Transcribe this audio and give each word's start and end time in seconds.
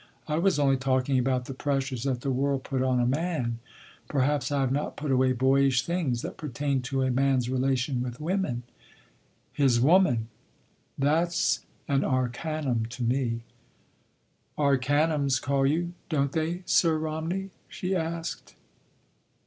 I 0.27 0.39
was 0.39 0.57
only 0.57 0.77
talking 0.77 1.19
about 1.19 1.45
the 1.45 1.53
pressures 1.53 2.05
that 2.05 2.21
the 2.21 2.31
world 2.31 2.63
put 2.63 2.81
on 2.81 2.99
a 2.99 3.05
man. 3.05 3.59
Perhaps 4.07 4.51
I 4.51 4.61
have 4.61 4.71
not 4.71 4.95
put 4.97 5.11
away 5.11 5.31
boyish 5.33 5.85
things 5.85 6.23
that 6.23 6.37
pertain 6.37 6.81
to 6.89 7.03
a 7.03 7.11
man’s 7.11 7.49
relation 7.51 8.01
with 8.01 8.19
women, 8.19 8.63
his 9.53 9.79
woman. 9.79 10.27
That’s 10.97 11.67
an 11.87 12.03
arcanum 12.03 12.87
to 12.87 13.03
me—" 13.03 13.43
"Arcanums 14.57 15.39
call 15.39 15.67
you, 15.67 15.93
don’t 16.09 16.31
they, 16.31 16.63
Sir 16.65 16.97
Romney?" 16.97 17.51
she 17.69 17.95
asked. 17.95 18.55